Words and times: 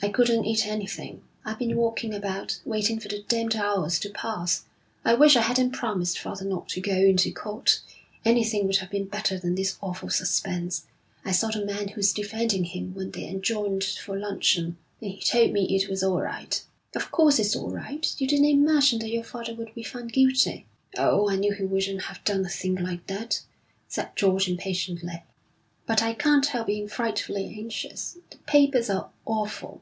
'I 0.00 0.10
couldn't 0.10 0.44
eat 0.44 0.64
anything. 0.64 1.24
I've 1.44 1.58
been 1.58 1.76
walking 1.76 2.14
about, 2.14 2.60
waiting 2.64 3.00
for 3.00 3.08
the 3.08 3.24
damned 3.26 3.56
hours 3.56 3.98
to 3.98 4.08
pass. 4.08 4.64
I 5.04 5.14
wish 5.14 5.34
I 5.34 5.40
hadn't 5.42 5.72
promised 5.72 6.20
father 6.20 6.44
not 6.44 6.68
to 6.70 6.80
go 6.80 6.94
into 6.94 7.32
court. 7.32 7.80
Anything 8.24 8.68
would 8.68 8.76
have 8.76 8.90
been 8.90 9.06
better 9.08 9.40
than 9.40 9.56
this 9.56 9.76
awful 9.80 10.08
suspense. 10.08 10.86
I 11.24 11.32
saw 11.32 11.48
the 11.48 11.64
man 11.64 11.88
who's 11.88 12.12
defending 12.12 12.62
him 12.62 12.94
when 12.94 13.10
they 13.10 13.28
adjourned 13.28 13.82
for 13.82 14.16
luncheon, 14.16 14.76
and 15.02 15.10
he 15.10 15.20
told 15.20 15.52
me 15.52 15.64
it 15.74 15.88
was 15.90 16.04
all 16.04 16.20
right.' 16.22 16.62
'Of 16.94 17.10
course 17.10 17.40
it's 17.40 17.56
all 17.56 17.70
right. 17.70 18.06
You 18.18 18.28
didn't 18.28 18.44
imagine 18.46 19.00
that 19.00 19.10
your 19.10 19.24
father 19.24 19.56
would 19.56 19.74
be 19.74 19.82
found 19.82 20.12
guilty.' 20.12 20.66
'Oh, 20.96 21.28
I 21.28 21.34
knew 21.34 21.52
he 21.54 21.64
wouldn't 21.64 22.02
have 22.02 22.22
done 22.22 22.46
a 22.46 22.48
thing 22.48 22.76
like 22.76 23.04
that,' 23.08 23.42
said 23.88 24.10
George 24.14 24.48
impatiently. 24.48 25.24
'But 25.88 26.02
I 26.02 26.14
can't 26.14 26.46
help 26.46 26.68
being 26.68 26.86
frightfully 26.86 27.52
anxious. 27.58 28.16
The 28.30 28.36
papers 28.46 28.88
are 28.88 29.10
awful. 29.26 29.80